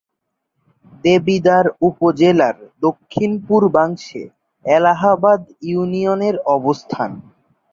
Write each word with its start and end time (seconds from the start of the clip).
দেবিদ্বার 1.03 1.65
উপজেলার 1.87 2.55
দক্ষিণ-পূর্বাংশে 2.85 4.23
এলাহাবাদ 4.65 5.39
ইউনিয়নের 5.63 6.35
অবস্থান। 6.55 7.11